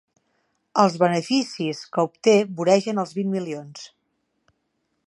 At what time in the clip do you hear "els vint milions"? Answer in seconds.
3.05-3.87